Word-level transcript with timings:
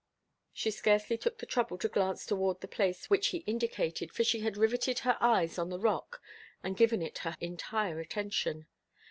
She 0.51 0.71
scarcely 0.71 1.15
took 1.15 1.37
the 1.37 1.45
trouble 1.45 1.77
to 1.77 1.87
glance 1.87 2.25
toward 2.25 2.61
the 2.61 2.67
place 2.67 3.07
which 3.11 3.27
he 3.27 3.43
indicated, 3.45 4.11
for 4.11 4.23
she 4.23 4.39
had 4.39 4.57
riveted 4.57 4.97
her 5.05 5.15
eyes 5.21 5.59
on 5.59 5.69
the 5.69 5.77
rock 5.77 6.23
and 6.63 6.75
given 6.75 7.03
it 7.03 7.19
her 7.19 7.35
entire 7.39 7.99
attention. 7.99 8.65